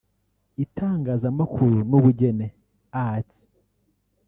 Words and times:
itangazamakuru 0.63 1.77
n’ubugeni 1.89 2.47
(Arts 3.07 3.37